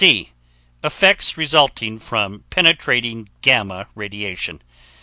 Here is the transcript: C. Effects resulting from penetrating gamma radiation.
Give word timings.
C. 0.01 0.31
Effects 0.83 1.37
resulting 1.37 1.99
from 1.99 2.43
penetrating 2.49 3.29
gamma 3.43 3.85
radiation. 3.93 4.59